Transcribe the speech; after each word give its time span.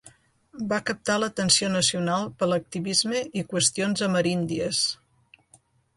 Va 0.71 0.77
captar 0.85 1.17
l'atenció 1.23 1.69
nacional 1.75 2.25
per 2.39 2.47
a 2.47 2.49
l'activisme 2.53 3.21
i 3.43 3.47
qüestions 3.53 4.07
ameríndies. 4.09 4.85